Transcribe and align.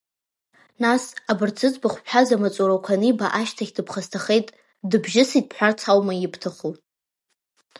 Нас, 0.83 1.03
абарҭ 1.31 1.55
зыӡбахә 1.61 1.97
бҳәаз 2.03 2.29
амаҵурақәа 2.35 2.93
аниба 2.95 3.27
ашьҭахь 3.39 3.73
дыԥхасҭахеит, 3.75 4.47
дыбжьысит 4.89 5.45
бҳәарц 5.49 5.79
аума 5.91 6.13
ибҭаху? 6.15 6.71